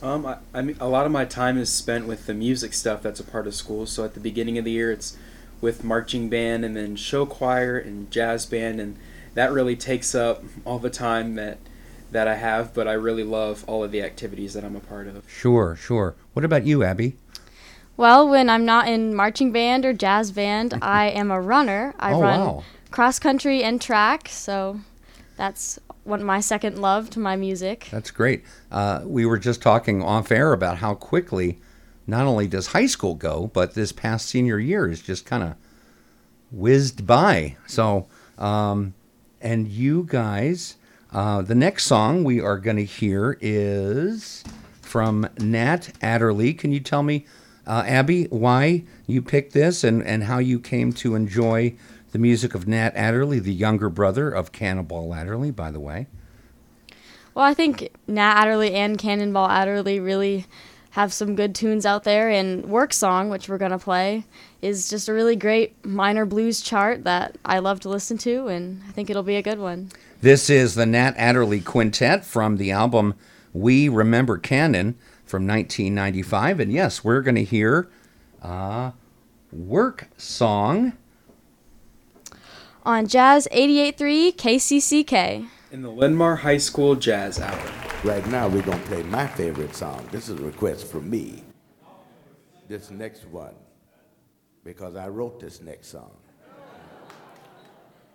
Um, 0.00 0.24
I, 0.24 0.36
I 0.54 0.62
mean, 0.62 0.76
a 0.78 0.86
lot 0.86 1.04
of 1.04 1.10
my 1.10 1.24
time 1.24 1.58
is 1.58 1.68
spent 1.68 2.06
with 2.06 2.26
the 2.26 2.32
music 2.32 2.72
stuff 2.72 3.02
that's 3.02 3.18
a 3.18 3.24
part 3.24 3.48
of 3.48 3.56
school. 3.56 3.86
So 3.86 4.04
at 4.04 4.14
the 4.14 4.20
beginning 4.20 4.56
of 4.56 4.64
the 4.64 4.70
year, 4.70 4.92
it's 4.92 5.16
with 5.60 5.82
marching 5.82 6.28
band 6.28 6.64
and 6.64 6.76
then 6.76 6.94
show 6.94 7.26
choir 7.26 7.76
and 7.76 8.08
jazz 8.08 8.46
band, 8.46 8.80
and 8.80 8.96
that 9.34 9.50
really 9.50 9.74
takes 9.74 10.14
up 10.14 10.44
all 10.64 10.78
the 10.78 10.90
time 10.90 11.34
that 11.34 11.58
that 12.12 12.28
I 12.28 12.36
have. 12.36 12.72
But 12.72 12.86
I 12.86 12.92
really 12.92 13.24
love 13.24 13.64
all 13.66 13.82
of 13.82 13.90
the 13.90 14.00
activities 14.00 14.54
that 14.54 14.62
I'm 14.64 14.76
a 14.76 14.80
part 14.80 15.08
of. 15.08 15.28
Sure, 15.28 15.74
sure. 15.74 16.14
What 16.34 16.44
about 16.44 16.64
you, 16.64 16.84
Abby? 16.84 17.16
Well, 18.00 18.30
when 18.30 18.48
I'm 18.48 18.64
not 18.64 18.88
in 18.88 19.14
marching 19.14 19.52
band 19.52 19.84
or 19.84 19.92
jazz 19.92 20.32
band, 20.32 20.78
I 20.82 21.08
am 21.10 21.30
a 21.30 21.38
runner. 21.38 21.94
I 21.98 22.14
Oh, 22.14 22.22
run 22.22 22.40
wow. 22.40 22.64
cross 22.90 23.18
country 23.18 23.62
and 23.62 23.78
track, 23.78 24.26
so 24.30 24.80
that's 25.36 25.78
one 26.04 26.24
my 26.24 26.40
second 26.40 26.78
love 26.78 27.10
to 27.10 27.20
my 27.20 27.36
music. 27.36 27.88
That's 27.90 28.10
great. 28.10 28.42
Uh, 28.72 29.02
we 29.04 29.26
were 29.26 29.36
just 29.36 29.60
talking 29.60 30.02
off 30.02 30.32
air 30.32 30.54
about 30.54 30.78
how 30.78 30.94
quickly 30.94 31.60
not 32.06 32.24
only 32.24 32.48
does 32.48 32.68
high 32.68 32.86
school 32.86 33.14
go, 33.14 33.50
but 33.52 33.74
this 33.74 33.92
past 33.92 34.26
senior 34.30 34.58
year 34.58 34.88
is 34.88 35.02
just 35.02 35.26
kind 35.26 35.42
of 35.42 35.56
whizzed 36.50 37.06
by. 37.06 37.58
So, 37.66 38.06
um, 38.38 38.94
and 39.42 39.68
you 39.68 40.06
guys, 40.08 40.76
uh, 41.12 41.42
the 41.42 41.54
next 41.54 41.84
song 41.84 42.24
we 42.24 42.40
are 42.40 42.56
going 42.56 42.78
to 42.78 42.84
hear 42.84 43.36
is 43.42 44.42
from 44.80 45.28
Nat 45.38 45.90
Adderley. 46.00 46.54
Can 46.54 46.72
you 46.72 46.80
tell 46.80 47.02
me, 47.02 47.26
uh, 47.70 47.84
Abby, 47.86 48.24
why 48.24 48.82
you 49.06 49.22
picked 49.22 49.52
this 49.52 49.84
and, 49.84 50.02
and 50.02 50.24
how 50.24 50.38
you 50.38 50.58
came 50.58 50.92
to 50.94 51.14
enjoy 51.14 51.72
the 52.10 52.18
music 52.18 52.52
of 52.52 52.66
Nat 52.66 52.90
Adderley, 52.96 53.38
the 53.38 53.52
younger 53.52 53.88
brother 53.88 54.28
of 54.28 54.50
Cannonball 54.50 55.14
Adderley, 55.14 55.52
by 55.52 55.70
the 55.70 55.78
way? 55.78 56.08
Well, 57.32 57.44
I 57.44 57.54
think 57.54 57.92
Nat 58.08 58.42
Adderley 58.42 58.74
and 58.74 58.98
Cannonball 58.98 59.48
Adderley 59.48 60.00
really 60.00 60.46
have 60.90 61.12
some 61.12 61.36
good 61.36 61.54
tunes 61.54 61.86
out 61.86 62.02
there, 62.02 62.28
and 62.28 62.66
Work 62.66 62.92
Song, 62.92 63.30
which 63.30 63.48
we're 63.48 63.56
going 63.56 63.70
to 63.70 63.78
play, 63.78 64.24
is 64.60 64.90
just 64.90 65.08
a 65.08 65.12
really 65.12 65.36
great 65.36 65.84
minor 65.86 66.26
blues 66.26 66.60
chart 66.62 67.04
that 67.04 67.38
I 67.44 67.60
love 67.60 67.78
to 67.80 67.88
listen 67.88 68.18
to, 68.18 68.48
and 68.48 68.82
I 68.88 68.90
think 68.90 69.10
it'll 69.10 69.22
be 69.22 69.36
a 69.36 69.42
good 69.42 69.60
one. 69.60 69.92
This 70.22 70.50
is 70.50 70.74
the 70.74 70.86
Nat 70.86 71.14
Adderley 71.16 71.60
Quintet 71.60 72.24
from 72.24 72.56
the 72.56 72.72
album 72.72 73.14
We 73.52 73.88
Remember 73.88 74.38
Cannon 74.38 74.96
from 75.30 75.46
1995. 75.46 76.60
And 76.60 76.72
yes, 76.72 77.04
we're 77.04 77.22
going 77.22 77.36
to 77.36 77.44
hear 77.44 77.88
uh, 78.42 78.90
Work 79.52 80.08
Song. 80.18 80.94
On 82.84 83.06
Jazz 83.06 83.46
88.3 83.52 84.34
KCCK. 84.34 85.48
In 85.70 85.82
the 85.82 85.90
Linn-Mar 85.90 86.36
High 86.36 86.56
School 86.56 86.96
Jazz 86.96 87.40
Hour. 87.40 87.72
Right 88.02 88.26
now, 88.26 88.48
we're 88.48 88.62
going 88.62 88.80
to 88.80 88.86
play 88.86 89.02
my 89.04 89.26
favorite 89.26 89.74
song. 89.76 90.08
This 90.10 90.28
is 90.28 90.40
a 90.40 90.42
request 90.42 90.86
from 90.86 91.08
me. 91.08 91.44
This 92.66 92.90
next 92.90 93.26
one, 93.26 93.54
because 94.64 94.96
I 94.96 95.08
wrote 95.08 95.38
this 95.38 95.60
next 95.60 95.88
song. 95.88 96.16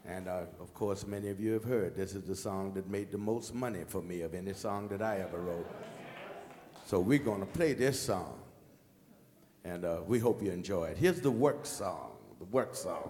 And 0.07 0.27
uh, 0.27 0.43
of 0.59 0.73
course, 0.73 1.05
many 1.05 1.29
of 1.29 1.39
you 1.39 1.53
have 1.53 1.63
heard 1.63 1.95
this 1.95 2.13
is 2.13 2.23
the 2.23 2.35
song 2.35 2.73
that 2.73 2.89
made 2.89 3.11
the 3.11 3.17
most 3.17 3.53
money 3.53 3.83
for 3.87 4.01
me 4.01 4.21
of 4.21 4.33
any 4.33 4.53
song 4.53 4.87
that 4.89 5.01
I 5.01 5.17
ever 5.19 5.39
wrote. 5.39 5.67
So 6.85 6.99
we're 6.99 7.17
going 7.17 7.39
to 7.39 7.47
play 7.47 7.73
this 7.73 7.99
song, 7.99 8.37
and 9.63 9.83
uh, 9.83 10.01
we 10.05 10.19
hope 10.19 10.43
you 10.43 10.51
enjoy 10.51 10.85
it. 10.85 10.97
Here's 10.97 11.19
the 11.19 11.31
work 11.31 11.65
song. 11.65 12.11
The 12.37 12.45
work 12.45 12.75
song. 12.75 13.09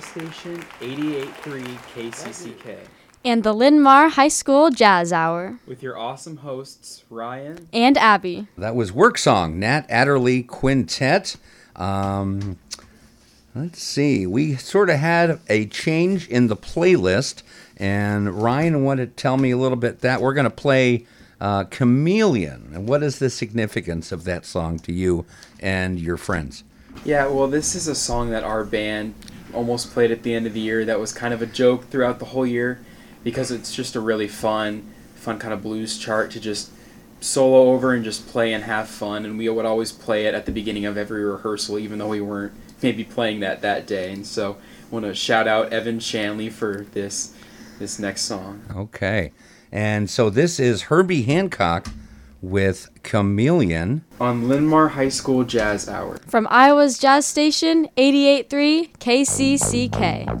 Iowa's 0.00 0.14
Jazz 0.14 0.34
Station, 0.34 0.64
88.3 0.80 1.62
KCCK. 1.94 2.78
And 3.24 3.42
the 3.42 3.52
Linn-Mar 3.52 4.08
High 4.10 4.28
School 4.28 4.70
Jazz 4.70 5.12
Hour. 5.12 5.58
With 5.66 5.82
your 5.82 5.98
awesome 5.98 6.38
hosts, 6.38 7.04
Ryan. 7.10 7.68
And 7.72 7.98
Abby. 7.98 8.46
That 8.56 8.74
was 8.74 8.92
Work 8.92 9.18
Song, 9.18 9.58
Nat 9.58 9.84
Adderley 9.90 10.42
Quintet. 10.42 11.36
Um, 11.76 12.58
let's 13.54 13.82
see. 13.82 14.26
We 14.26 14.56
sort 14.56 14.88
of 14.88 14.96
had 14.96 15.38
a 15.48 15.66
change 15.66 16.28
in 16.28 16.46
the 16.46 16.56
playlist, 16.56 17.42
and 17.76 18.42
Ryan 18.42 18.84
wanted 18.84 19.16
to 19.16 19.22
tell 19.22 19.36
me 19.36 19.50
a 19.50 19.58
little 19.58 19.76
bit 19.76 20.00
that 20.00 20.22
we're 20.22 20.34
going 20.34 20.44
to 20.44 20.50
play 20.50 21.06
uh, 21.40 21.64
Chameleon. 21.64 22.70
And 22.72 22.88
what 22.88 23.02
is 23.02 23.18
the 23.18 23.28
significance 23.28 24.12
of 24.12 24.24
that 24.24 24.46
song 24.46 24.78
to 24.80 24.92
you 24.92 25.26
and 25.58 26.00
your 26.00 26.16
friends? 26.16 26.64
Yeah, 27.04 27.26
well, 27.26 27.48
this 27.48 27.74
is 27.74 27.86
a 27.86 27.94
song 27.94 28.30
that 28.30 28.44
our 28.44 28.64
band 28.64 29.14
almost 29.54 29.92
played 29.92 30.10
at 30.10 30.22
the 30.22 30.34
end 30.34 30.46
of 30.46 30.54
the 30.54 30.60
year 30.60 30.84
that 30.84 31.00
was 31.00 31.12
kind 31.12 31.34
of 31.34 31.42
a 31.42 31.46
joke 31.46 31.88
throughout 31.90 32.18
the 32.18 32.26
whole 32.26 32.46
year 32.46 32.80
because 33.22 33.50
it's 33.50 33.74
just 33.74 33.96
a 33.96 34.00
really 34.00 34.28
fun, 34.28 34.92
fun 35.14 35.38
kind 35.38 35.52
of 35.52 35.62
blues 35.62 35.98
chart 35.98 36.30
to 36.32 36.40
just 36.40 36.70
solo 37.20 37.72
over 37.72 37.92
and 37.92 38.04
just 38.04 38.26
play 38.26 38.52
and 38.52 38.64
have 38.64 38.88
fun. 38.88 39.24
And 39.24 39.36
we 39.38 39.48
would 39.48 39.66
always 39.66 39.92
play 39.92 40.26
it 40.26 40.34
at 40.34 40.46
the 40.46 40.52
beginning 40.52 40.86
of 40.86 40.96
every 40.96 41.24
rehearsal, 41.24 41.78
even 41.78 41.98
though 41.98 42.08
we 42.08 42.20
weren't 42.20 42.52
maybe 42.82 43.04
playing 43.04 43.40
that 43.40 43.62
that 43.62 43.86
day. 43.86 44.12
And 44.12 44.26
so 44.26 44.56
I 44.90 44.94
want 44.94 45.04
to 45.04 45.14
shout 45.14 45.46
out 45.46 45.72
Evan 45.72 46.00
Shanley 46.00 46.50
for 46.50 46.86
this 46.92 47.34
this 47.78 47.98
next 47.98 48.22
song. 48.22 48.62
Okay. 48.74 49.32
And 49.72 50.10
so 50.10 50.30
this 50.30 50.58
is 50.60 50.82
Herbie 50.82 51.22
Hancock 51.22 51.88
with 52.42 52.88
Chameleon 53.02 54.04
on 54.20 54.48
Linn-Mar 54.48 54.88
High 54.88 55.08
School 55.08 55.44
Jazz 55.44 55.88
Hour 55.88 56.18
from 56.26 56.46
Iowa's 56.50 56.98
Jazz 56.98 57.26
Station 57.26 57.88
88.3 57.96 58.92
KCCK. 58.98 60.40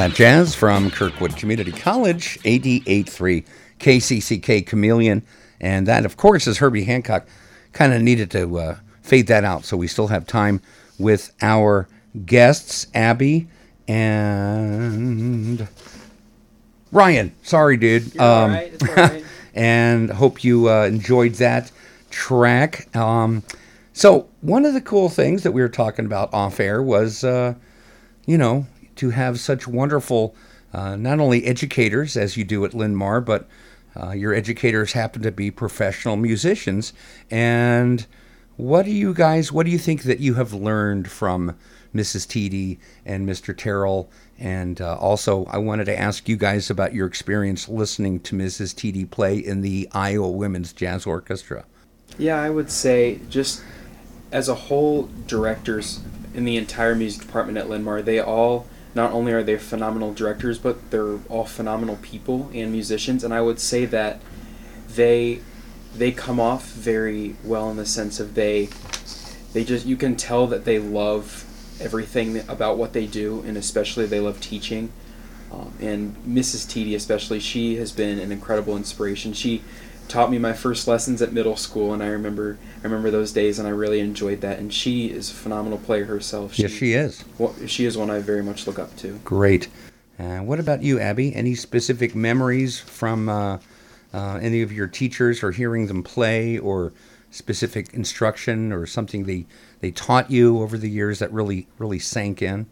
That 0.00 0.14
jazz 0.14 0.54
from 0.54 0.90
Kirkwood 0.90 1.36
Community 1.36 1.72
College, 1.72 2.38
AD83 2.44 3.44
KCCK 3.78 4.66
Chameleon. 4.66 5.22
And 5.60 5.86
that, 5.88 6.06
of 6.06 6.16
course, 6.16 6.46
is 6.46 6.56
Herbie 6.56 6.84
Hancock. 6.84 7.26
Kind 7.74 7.92
of 7.92 8.00
needed 8.00 8.30
to 8.30 8.58
uh, 8.58 8.76
fade 9.02 9.26
that 9.26 9.44
out 9.44 9.66
so 9.66 9.76
we 9.76 9.86
still 9.86 10.06
have 10.06 10.26
time 10.26 10.62
with 10.98 11.34
our 11.42 11.86
guests, 12.24 12.86
Abby 12.94 13.48
and 13.86 15.68
Ryan. 16.92 17.34
Sorry, 17.42 17.76
dude. 17.76 18.14
You're 18.14 18.24
all 18.24 18.48
right. 18.48 18.72
It's 18.72 18.88
all 18.88 18.94
right. 18.94 19.24
and 19.54 20.10
hope 20.10 20.42
you 20.42 20.70
uh, 20.70 20.86
enjoyed 20.86 21.34
that 21.34 21.70
track. 22.08 22.96
Um, 22.96 23.42
so, 23.92 24.30
one 24.40 24.64
of 24.64 24.72
the 24.72 24.80
cool 24.80 25.10
things 25.10 25.42
that 25.42 25.52
we 25.52 25.60
were 25.60 25.68
talking 25.68 26.06
about 26.06 26.32
off 26.32 26.58
air 26.58 26.82
was, 26.82 27.22
uh, 27.22 27.52
you 28.24 28.38
know, 28.38 28.66
to 29.00 29.10
have 29.10 29.40
such 29.40 29.66
wonderful, 29.66 30.34
uh, 30.74 30.94
not 30.94 31.20
only 31.20 31.46
educators 31.46 32.18
as 32.18 32.36
you 32.36 32.44
do 32.44 32.66
at 32.66 32.74
Linn-Mar, 32.74 33.22
but 33.22 33.48
uh, 33.96 34.10
your 34.10 34.34
educators 34.34 34.92
happen 34.92 35.22
to 35.22 35.32
be 35.32 35.50
professional 35.50 36.16
musicians. 36.16 36.92
And 37.30 38.06
what 38.58 38.84
do 38.84 38.92
you 38.92 39.14
guys, 39.14 39.50
what 39.50 39.64
do 39.64 39.72
you 39.72 39.78
think 39.78 40.02
that 40.02 40.20
you 40.20 40.34
have 40.34 40.52
learned 40.52 41.10
from 41.10 41.56
Mrs. 41.94 42.26
Teedy 42.26 42.78
and 43.06 43.26
Mr. 43.26 43.56
Terrell? 43.56 44.10
And 44.38 44.82
uh, 44.82 44.96
also, 44.98 45.46
I 45.46 45.56
wanted 45.56 45.86
to 45.86 45.98
ask 45.98 46.28
you 46.28 46.36
guys 46.36 46.68
about 46.68 46.92
your 46.92 47.06
experience 47.06 47.70
listening 47.70 48.20
to 48.20 48.36
Mrs. 48.36 48.74
Teedy 48.74 49.10
play 49.10 49.38
in 49.38 49.62
the 49.62 49.88
Iowa 49.92 50.28
Women's 50.28 50.74
Jazz 50.74 51.06
Orchestra. 51.06 51.64
Yeah, 52.18 52.40
I 52.40 52.50
would 52.50 52.70
say 52.70 53.20
just 53.30 53.62
as 54.30 54.50
a 54.50 54.54
whole, 54.54 55.08
directors 55.26 56.00
in 56.34 56.44
the 56.44 56.58
entire 56.58 56.94
music 56.94 57.22
department 57.22 57.58
at 57.58 57.68
Linn-Mar, 57.68 58.02
they 58.02 58.20
all 58.20 58.66
not 58.94 59.12
only 59.12 59.32
are 59.32 59.42
they 59.42 59.56
phenomenal 59.56 60.12
directors, 60.12 60.58
but 60.58 60.90
they're 60.90 61.18
all 61.28 61.44
phenomenal 61.44 61.98
people 62.02 62.50
and 62.52 62.72
musicians. 62.72 63.22
And 63.22 63.32
I 63.32 63.40
would 63.40 63.60
say 63.60 63.84
that 63.86 64.20
they 64.88 65.40
they 65.94 66.12
come 66.12 66.38
off 66.38 66.70
very 66.70 67.36
well 67.44 67.70
in 67.70 67.76
the 67.76 67.86
sense 67.86 68.20
of 68.20 68.34
they 68.34 68.68
they 69.52 69.64
just 69.64 69.86
you 69.86 69.96
can 69.96 70.16
tell 70.16 70.46
that 70.46 70.64
they 70.64 70.78
love 70.78 71.44
everything 71.80 72.48
about 72.48 72.76
what 72.76 72.92
they 72.92 73.06
do, 73.06 73.42
and 73.46 73.56
especially 73.56 74.06
they 74.06 74.20
love 74.20 74.40
teaching. 74.40 74.92
Um, 75.52 75.72
and 75.80 76.16
Mrs. 76.18 76.66
Teedy, 76.66 76.94
especially, 76.94 77.40
she 77.40 77.76
has 77.76 77.90
been 77.90 78.20
an 78.20 78.30
incredible 78.30 78.76
inspiration. 78.76 79.32
She 79.32 79.62
taught 80.10 80.30
me 80.30 80.38
my 80.38 80.52
first 80.52 80.86
lessons 80.86 81.22
at 81.22 81.32
middle 81.32 81.56
school, 81.56 81.94
and 81.94 82.02
I 82.02 82.08
remember 82.08 82.58
I 82.80 82.82
remember 82.82 83.10
those 83.10 83.32
days, 83.32 83.58
and 83.58 83.66
I 83.66 83.70
really 83.70 84.00
enjoyed 84.00 84.40
that. 84.42 84.58
And 84.58 84.72
she 84.72 85.06
is 85.10 85.30
a 85.30 85.34
phenomenal 85.34 85.78
player 85.78 86.04
herself. 86.04 86.58
yes, 86.58 86.70
she 86.70 86.92
is. 86.92 87.24
Well, 87.38 87.54
she 87.66 87.86
is 87.86 87.96
one 87.96 88.10
I 88.10 88.18
very 88.18 88.42
much 88.42 88.66
look 88.66 88.78
up 88.78 88.94
to. 88.96 89.18
Great. 89.24 89.68
Uh, 90.18 90.38
what 90.38 90.60
about 90.60 90.82
you, 90.82 91.00
Abby? 91.00 91.34
Any 91.34 91.54
specific 91.54 92.14
memories 92.14 92.78
from 92.78 93.28
uh, 93.28 93.58
uh, 94.12 94.38
any 94.42 94.60
of 94.60 94.72
your 94.72 94.86
teachers, 94.86 95.42
or 95.42 95.52
hearing 95.52 95.86
them 95.86 96.02
play, 96.02 96.58
or 96.58 96.92
specific 97.30 97.94
instruction, 97.94 98.72
or 98.72 98.84
something 98.86 99.24
they 99.24 99.46
they 99.80 99.92
taught 99.92 100.30
you 100.30 100.60
over 100.60 100.76
the 100.76 100.90
years 100.90 101.20
that 101.20 101.32
really 101.32 101.68
really 101.78 101.98
sank 101.98 102.42
in? 102.42 102.66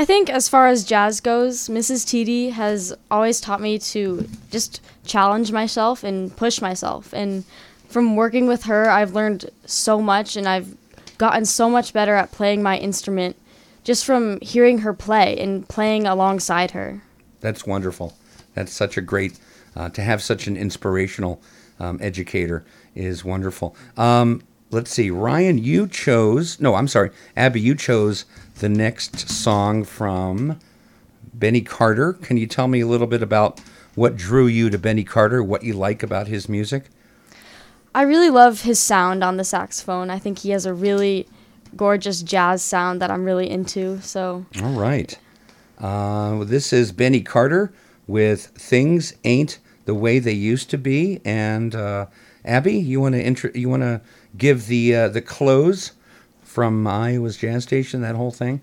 I 0.00 0.06
think 0.06 0.30
as 0.30 0.48
far 0.48 0.66
as 0.68 0.86
jazz 0.86 1.20
goes, 1.20 1.68
Mrs. 1.68 2.06
TD 2.06 2.52
has 2.52 2.94
always 3.10 3.38
taught 3.38 3.60
me 3.60 3.78
to 3.80 4.26
just 4.50 4.80
challenge 5.04 5.52
myself 5.52 6.02
and 6.02 6.34
push 6.34 6.62
myself. 6.62 7.12
And 7.12 7.44
from 7.86 8.16
working 8.16 8.46
with 8.46 8.62
her, 8.62 8.88
I've 8.88 9.12
learned 9.12 9.50
so 9.66 10.00
much 10.00 10.36
and 10.36 10.48
I've 10.48 10.74
gotten 11.18 11.44
so 11.44 11.68
much 11.68 11.92
better 11.92 12.14
at 12.14 12.32
playing 12.32 12.62
my 12.62 12.78
instrument 12.78 13.36
just 13.84 14.06
from 14.06 14.40
hearing 14.40 14.78
her 14.78 14.94
play 14.94 15.38
and 15.38 15.68
playing 15.68 16.06
alongside 16.06 16.70
her. 16.70 17.02
That's 17.40 17.66
wonderful. 17.66 18.16
That's 18.54 18.72
such 18.72 18.96
a 18.96 19.02
great 19.02 19.38
uh, 19.76 19.90
to 19.90 20.00
have 20.00 20.22
such 20.22 20.46
an 20.46 20.56
inspirational 20.56 21.42
um, 21.78 21.98
educator 22.00 22.64
is 22.94 23.22
wonderful. 23.22 23.76
Um, 23.98 24.44
let's 24.70 24.90
see, 24.90 25.10
Ryan, 25.10 25.58
you 25.58 25.86
chose 25.86 26.60
no, 26.60 26.74
I'm 26.74 26.88
sorry, 26.88 27.10
Abby, 27.36 27.60
you 27.60 27.74
chose 27.74 28.24
the 28.58 28.68
next 28.68 29.28
song 29.28 29.84
from 29.84 30.58
Benny 31.34 31.62
Carter. 31.62 32.12
Can 32.14 32.36
you 32.36 32.46
tell 32.46 32.68
me 32.68 32.80
a 32.80 32.86
little 32.86 33.06
bit 33.06 33.22
about 33.22 33.60
what 33.94 34.16
drew 34.16 34.46
you 34.46 34.70
to 34.70 34.78
Benny 34.78 35.04
Carter? 35.04 35.42
What 35.42 35.62
you 35.62 35.74
like 35.74 36.02
about 36.02 36.28
his 36.28 36.48
music? 36.48 36.84
I 37.94 38.02
really 38.02 38.30
love 38.30 38.62
his 38.62 38.78
sound 38.78 39.24
on 39.24 39.36
the 39.36 39.44
saxophone. 39.44 40.10
I 40.10 40.18
think 40.18 40.40
he 40.40 40.50
has 40.50 40.64
a 40.64 40.72
really 40.72 41.26
gorgeous 41.76 42.22
jazz 42.22 42.62
sound 42.62 43.02
that 43.02 43.10
I'm 43.10 43.24
really 43.24 43.50
into. 43.50 44.00
So, 44.00 44.46
all 44.62 44.72
right. 44.72 45.18
Uh, 45.78 46.44
this 46.44 46.72
is 46.72 46.92
Benny 46.92 47.20
Carter 47.20 47.72
with 48.06 48.46
"Things 48.48 49.14
Ain't 49.24 49.58
the 49.86 49.94
Way 49.94 50.18
They 50.18 50.32
Used 50.32 50.70
to 50.70 50.78
Be." 50.78 51.20
And 51.24 51.74
uh, 51.74 52.06
Abby, 52.44 52.74
you 52.74 53.00
want 53.00 53.14
to 53.14 53.22
intro- 53.22 53.52
you 53.54 53.68
want 53.68 53.82
to 53.82 54.00
give 54.36 54.66
the 54.66 54.94
uh, 54.94 55.08
the 55.08 55.20
close 55.20 55.92
from 56.42 56.86
Iowa's 56.86 57.36
Jazz 57.36 57.62
Station, 57.62 58.00
that 58.02 58.16
whole 58.16 58.32
thing. 58.32 58.60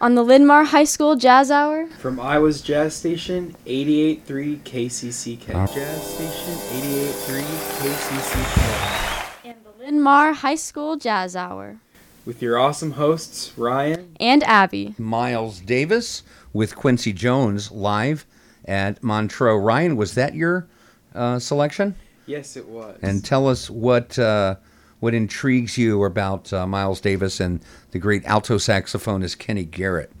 On 0.00 0.14
the 0.14 0.22
Linn-Mar 0.22 0.64
High 0.64 0.84
School 0.84 1.16
Jazz 1.16 1.50
Hour. 1.50 1.88
From 1.98 2.20
Iowa's 2.20 2.62
Jazz 2.62 2.94
Station, 2.94 3.56
88.3 3.66 4.60
KCCK. 4.60 5.54
Uh, 5.54 5.66
Jazz 5.66 6.14
Station, 6.14 6.54
88.3 6.54 7.42
KCCK. 7.80 9.30
And 9.44 9.56
the 9.64 9.84
Linn-Mar 9.84 10.34
High 10.34 10.54
School 10.54 10.96
Jazz 10.96 11.34
Hour. 11.34 11.78
With 12.24 12.40
your 12.42 12.58
awesome 12.58 12.92
hosts, 12.92 13.56
Ryan. 13.56 14.14
And 14.20 14.44
Abby. 14.44 14.94
Miles 14.98 15.60
Davis 15.60 16.22
with 16.52 16.76
Quincy 16.76 17.12
Jones 17.12 17.72
live 17.72 18.24
at 18.66 19.02
Montreux. 19.02 19.56
Ryan, 19.56 19.96
was 19.96 20.14
that 20.14 20.34
your 20.34 20.68
uh, 21.14 21.38
selection? 21.40 21.96
Yes, 22.28 22.56
it 22.56 22.68
was. 22.68 22.98
And 23.00 23.24
tell 23.24 23.48
us 23.48 23.70
what 23.70 24.18
uh, 24.18 24.56
what 25.00 25.14
intrigues 25.14 25.78
you 25.78 26.04
about 26.04 26.52
uh, 26.52 26.66
Miles 26.66 27.00
Davis 27.00 27.40
and 27.40 27.60
the 27.92 27.98
great 27.98 28.24
alto 28.26 28.58
saxophonist 28.58 29.38
Kenny 29.38 29.64
Garrett? 29.64 30.12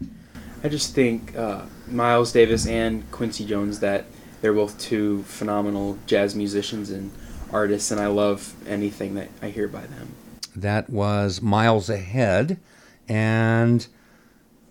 I 0.64 0.68
just 0.68 0.94
think 0.94 1.36
uh, 1.36 1.66
Miles 1.86 2.32
Davis 2.32 2.66
and 2.66 3.08
Quincy 3.12 3.44
Jones 3.44 3.80
that 3.80 4.06
they're 4.40 4.54
both 4.54 4.78
two 4.78 5.22
phenomenal 5.24 5.98
jazz 6.06 6.34
musicians 6.34 6.90
and 6.90 7.12
artists, 7.52 7.90
and 7.90 8.00
I 8.00 8.06
love 8.06 8.54
anything 8.66 9.14
that 9.16 9.28
I 9.42 9.50
hear 9.50 9.68
by 9.68 9.82
them. 9.82 10.14
That 10.56 10.88
was 10.88 11.42
Miles 11.42 11.90
Ahead, 11.90 12.58
and 13.06 13.86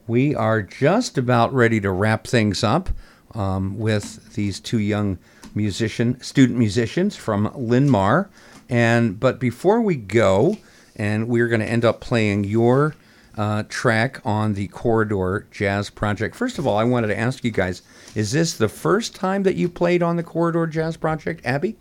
we 0.07 0.33
are 0.33 0.63
just 0.63 1.19
about 1.19 1.53
ready 1.53 1.79
to 1.81 1.91
wrap 1.91 2.25
things 2.25 2.63
up 2.63 2.89
um, 3.35 3.77
with 3.77 4.33
these 4.33 4.59
two 4.59 4.79
young 4.79 5.19
musician 5.57 6.21
student 6.21 6.57
musicians 6.57 7.15
from 7.15 7.51
Linn-Mar. 7.55 8.29
And 8.69 9.19
but 9.19 9.39
before 9.39 9.81
we 9.81 9.95
go, 9.95 10.57
and 10.95 11.27
we're 11.27 11.47
going 11.47 11.61
to 11.61 11.69
end 11.69 11.85
up 11.85 11.99
playing 11.99 12.43
your 12.43 12.95
uh, 13.37 13.63
track 13.69 14.19
on 14.25 14.55
the 14.55 14.67
Corridor 14.69 15.47
Jazz 15.51 15.89
Project. 15.89 16.35
First 16.35 16.57
of 16.57 16.65
all, 16.65 16.77
I 16.77 16.83
wanted 16.83 17.07
to 17.07 17.19
ask 17.19 17.43
you 17.43 17.51
guys: 17.51 17.81
Is 18.15 18.31
this 18.31 18.53
the 18.53 18.69
first 18.69 19.15
time 19.15 19.43
that 19.43 19.55
you 19.55 19.69
played 19.69 20.01
on 20.01 20.15
the 20.15 20.23
Corridor 20.23 20.67
Jazz 20.67 20.97
Project, 20.97 21.45
Abby? 21.45 21.75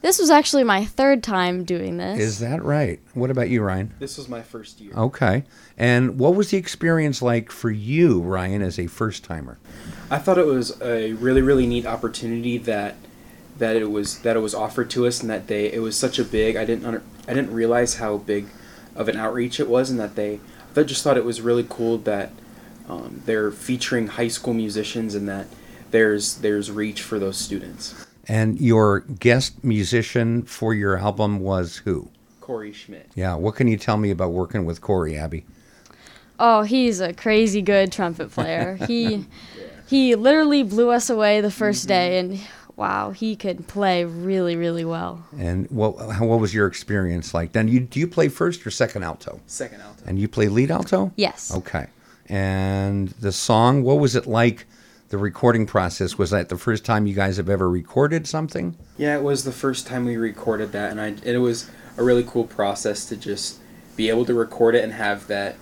This 0.00 0.20
was 0.20 0.30
actually 0.30 0.62
my 0.62 0.84
third 0.84 1.24
time 1.24 1.64
doing 1.64 1.96
this. 1.96 2.20
Is 2.20 2.38
that 2.38 2.62
right? 2.62 3.00
What 3.14 3.30
about 3.30 3.48
you, 3.48 3.62
Ryan? 3.62 3.92
This 3.98 4.16
was 4.16 4.28
my 4.28 4.42
first 4.42 4.80
year. 4.80 4.92
Okay. 4.96 5.42
And 5.76 6.20
what 6.20 6.36
was 6.36 6.50
the 6.50 6.56
experience 6.56 7.20
like 7.20 7.50
for 7.50 7.70
you, 7.70 8.20
Ryan, 8.20 8.62
as 8.62 8.78
a 8.78 8.86
first 8.86 9.24
timer? 9.24 9.58
I 10.08 10.18
thought 10.18 10.38
it 10.38 10.46
was 10.46 10.80
a 10.80 11.14
really, 11.14 11.42
really 11.42 11.66
neat 11.66 11.84
opportunity 11.84 12.58
that 12.58 12.94
that 13.58 13.76
it 13.76 13.90
was 13.90 14.20
that 14.20 14.36
it 14.36 14.40
was 14.40 14.54
offered 14.54 14.90
to 14.90 15.06
us 15.06 15.20
and 15.20 15.30
that 15.30 15.46
they 15.46 15.72
it 15.72 15.80
was 15.80 15.96
such 15.96 16.18
a 16.18 16.24
big 16.24 16.56
I 16.56 16.64
didn't 16.64 16.84
under, 16.84 17.02
I 17.26 17.34
didn't 17.34 17.52
realize 17.52 17.96
how 17.96 18.18
big 18.18 18.46
of 18.94 19.08
an 19.08 19.16
outreach 19.16 19.60
it 19.60 19.68
was 19.68 19.90
and 19.90 19.98
that 19.98 20.16
they 20.16 20.40
I 20.76 20.82
just 20.84 21.02
thought 21.02 21.16
it 21.16 21.24
was 21.24 21.40
really 21.40 21.66
cool 21.68 21.98
that 21.98 22.30
um, 22.88 23.22
they're 23.26 23.50
featuring 23.50 24.06
high 24.06 24.28
school 24.28 24.54
musicians 24.54 25.14
and 25.14 25.28
that 25.28 25.46
there's 25.90 26.36
there's 26.36 26.70
reach 26.70 27.02
for 27.02 27.18
those 27.18 27.36
students. 27.36 28.06
And 28.26 28.60
your 28.60 29.00
guest 29.00 29.64
musician 29.64 30.42
for 30.42 30.74
your 30.74 30.98
album 30.98 31.40
was 31.40 31.76
who? 31.78 32.10
Corey 32.40 32.72
Schmidt. 32.72 33.10
Yeah. 33.14 33.34
What 33.34 33.56
can 33.56 33.68
you 33.68 33.76
tell 33.76 33.96
me 33.96 34.10
about 34.10 34.32
working 34.32 34.64
with 34.64 34.80
Corey, 34.80 35.16
Abby? 35.16 35.44
Oh, 36.38 36.62
he's 36.62 37.00
a 37.00 37.12
crazy 37.12 37.62
good 37.62 37.90
trumpet 37.90 38.30
player. 38.30 38.78
He 38.86 39.14
yeah. 39.14 39.22
he 39.86 40.14
literally 40.14 40.62
blew 40.62 40.90
us 40.90 41.10
away 41.10 41.40
the 41.40 41.48
1st 41.48 41.60
mm-hmm. 41.60 41.88
day, 41.88 42.18
and 42.18 42.40
wow, 42.78 43.10
he 43.10 43.34
could 43.34 43.66
play 43.66 44.04
really, 44.04 44.54
really 44.56 44.84
well. 44.84 45.26
And 45.36 45.68
what 45.70 45.96
what 46.20 46.40
was 46.40 46.54
your 46.54 46.66
experience 46.66 47.34
like? 47.34 47.52
Then 47.52 47.68
you 47.68 47.80
do 47.80 48.00
you 48.00 48.06
play 48.06 48.28
first 48.28 48.66
or 48.66 48.70
second 48.70 49.02
alto? 49.02 49.40
Second 49.46 49.82
alto. 49.82 50.02
And 50.06 50.18
you 50.18 50.28
play 50.28 50.48
lead 50.48 50.70
alto? 50.70 51.12
Yes. 51.16 51.52
Okay. 51.54 51.88
And 52.26 53.08
the 53.08 53.32
song, 53.32 53.82
what 53.82 53.98
was 53.98 54.14
it 54.14 54.26
like? 54.26 54.66
The 55.08 55.18
recording 55.18 55.64
process 55.64 56.18
was 56.18 56.30
that 56.30 56.50
the 56.50 56.58
first 56.58 56.84
time 56.84 57.06
you 57.06 57.14
guys 57.14 57.38
have 57.38 57.48
ever 57.48 57.68
recorded 57.68 58.26
something? 58.26 58.76
Yeah, 58.98 59.16
it 59.16 59.22
was 59.22 59.44
the 59.44 59.52
first 59.52 59.86
time 59.86 60.04
we 60.04 60.18
recorded 60.18 60.72
that, 60.72 60.90
and 60.90 61.00
I 61.00 61.14
it 61.24 61.38
was 61.38 61.70
a 61.96 62.04
really 62.04 62.24
cool 62.24 62.44
process 62.44 63.06
to 63.06 63.16
just 63.16 63.58
be 63.96 64.08
able 64.08 64.24
to 64.26 64.34
record 64.34 64.74
it 64.74 64.84
and 64.84 64.92
have 64.92 65.26
that 65.26 65.56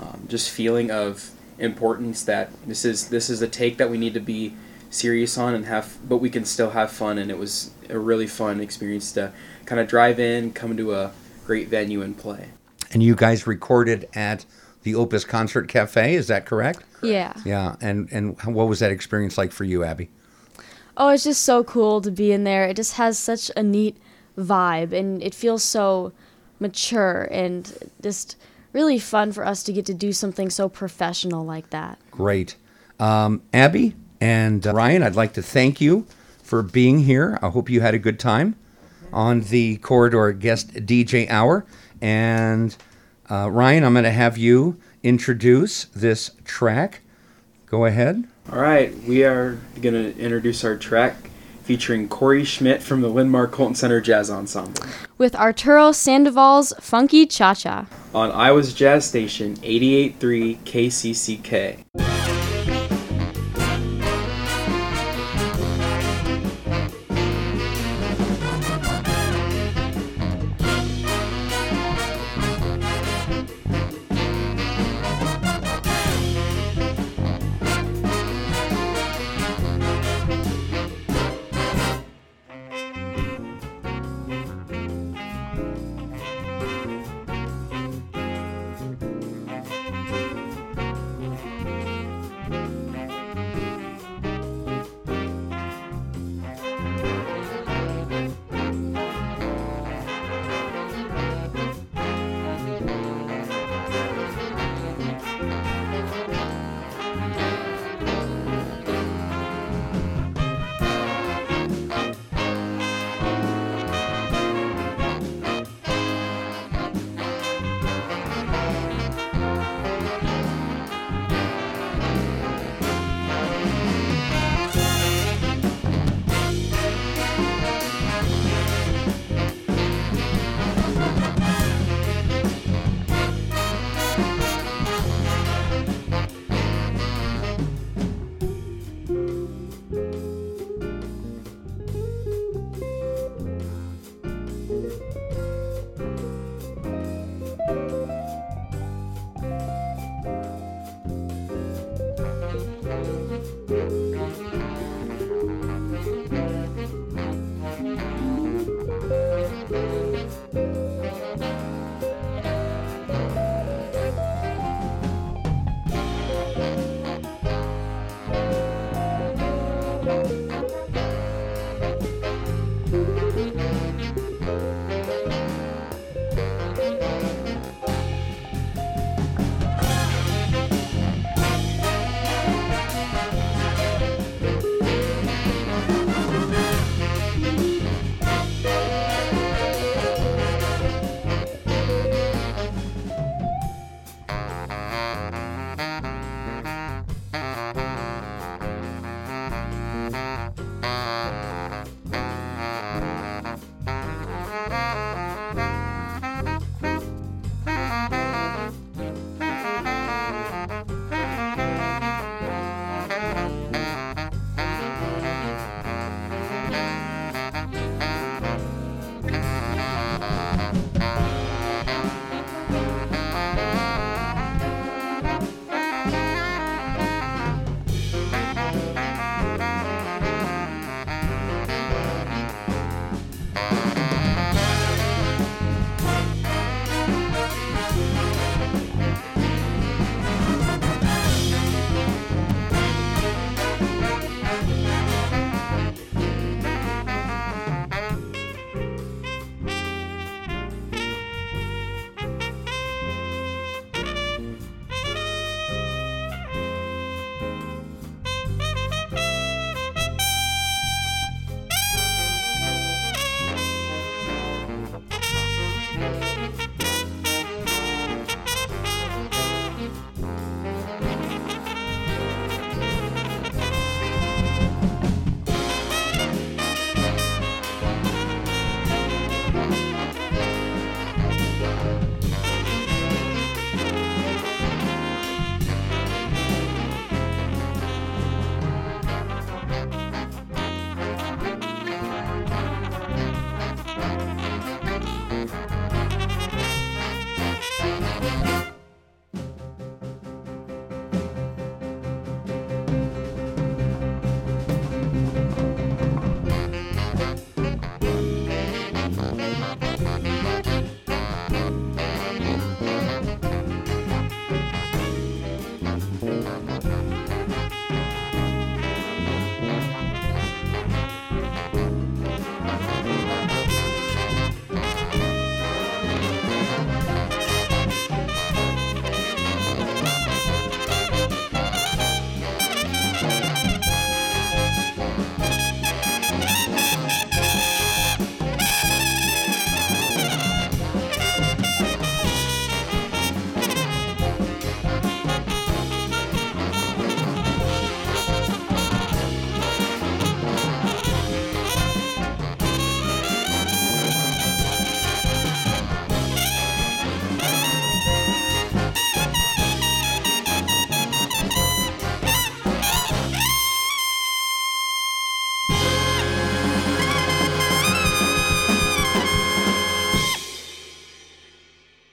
um, 0.00 0.24
just 0.26 0.50
feeling 0.50 0.90
of 0.90 1.30
importance 1.58 2.22
that 2.24 2.50
this 2.66 2.84
is 2.84 3.10
this 3.10 3.28
is 3.28 3.42
a 3.42 3.48
take 3.48 3.76
that 3.76 3.90
we 3.90 3.98
need 3.98 4.14
to 4.14 4.20
be 4.20 4.54
serious 4.90 5.36
on 5.36 5.54
and 5.54 5.66
have 5.66 5.96
but 6.08 6.18
we 6.18 6.30
can 6.30 6.44
still 6.44 6.70
have 6.70 6.90
fun 6.90 7.18
and 7.18 7.30
it 7.30 7.38
was 7.38 7.70
a 7.90 7.98
really 7.98 8.26
fun 8.26 8.60
experience 8.60 9.12
to 9.12 9.32
kind 9.66 9.80
of 9.80 9.88
drive 9.88 10.18
in 10.18 10.52
come 10.52 10.76
to 10.76 10.94
a 10.94 11.12
great 11.46 11.68
venue 11.68 12.02
and 12.02 12.16
play 12.16 12.48
And 12.92 13.02
you 13.02 13.14
guys 13.14 13.46
recorded 13.46 14.08
at 14.14 14.44
the 14.82 14.94
Opus 14.94 15.24
Concert 15.24 15.68
Cafe, 15.68 16.14
is 16.14 16.28
that 16.28 16.46
correct? 16.46 16.82
Yeah. 17.02 17.34
Yeah. 17.44 17.76
And 17.80 18.08
and 18.10 18.40
what 18.44 18.68
was 18.68 18.78
that 18.80 18.90
experience 18.90 19.36
like 19.36 19.52
for 19.52 19.64
you, 19.64 19.84
Abby? 19.84 20.08
Oh, 20.96 21.08
it's 21.10 21.24
just 21.24 21.42
so 21.42 21.62
cool 21.62 22.00
to 22.00 22.10
be 22.10 22.32
in 22.32 22.44
there. 22.44 22.64
It 22.64 22.76
just 22.76 22.94
has 22.94 23.18
such 23.18 23.50
a 23.56 23.62
neat 23.62 23.96
vibe 24.36 24.92
and 24.92 25.22
it 25.22 25.34
feels 25.34 25.62
so 25.62 26.12
mature 26.58 27.28
and 27.30 27.72
just 28.02 28.36
really 28.72 28.98
fun 28.98 29.32
for 29.32 29.44
us 29.44 29.62
to 29.64 29.72
get 29.72 29.86
to 29.86 29.94
do 29.94 30.12
something 30.12 30.50
so 30.50 30.68
professional 30.68 31.44
like 31.44 31.70
that. 31.70 31.98
Great. 32.10 32.56
Um, 32.98 33.42
Abby 33.52 33.94
and 34.20 34.66
uh, 34.66 34.72
Ryan, 34.72 35.02
I'd 35.02 35.16
like 35.16 35.32
to 35.34 35.42
thank 35.42 35.80
you 35.80 36.06
for 36.42 36.62
being 36.62 37.00
here. 37.00 37.38
I 37.42 37.48
hope 37.50 37.68
you 37.70 37.80
had 37.80 37.94
a 37.94 37.98
good 37.98 38.18
time 38.18 38.56
on 39.12 39.40
the 39.42 39.76
Corridor 39.78 40.32
Guest 40.32 40.72
DJ 40.74 41.28
Hour. 41.30 41.64
And 42.00 42.76
uh, 43.30 43.50
Ryan, 43.50 43.84
I'm 43.84 43.92
going 43.92 44.04
to 44.04 44.10
have 44.10 44.36
you 44.38 44.78
introduce 45.02 45.84
this 45.86 46.30
track. 46.44 47.02
Go 47.66 47.84
ahead. 47.84 48.24
all 48.50 48.58
right 48.60 48.96
we 49.04 49.24
are 49.24 49.58
going 49.82 49.92
to 49.94 50.16
introduce 50.18 50.64
our 50.64 50.74
track 50.76 51.14
featuring 51.64 52.08
corey 52.08 52.42
schmidt 52.44 52.82
from 52.82 53.02
the 53.02 53.08
linn-mar 53.08 53.46
colton 53.46 53.74
center 53.74 54.00
jazz 54.00 54.30
ensemble 54.30 54.82
With 55.18 55.34
Arturo 55.36 55.92
Sandoval's 55.92 56.72
Funky 56.80 57.26
Cha 57.26 57.52
Cha. 57.52 57.84
on 58.14 58.32
iowa's 58.32 58.72
jazz 58.72 59.04
station 59.06 59.58
883 59.62 60.54
kcck 60.64 62.07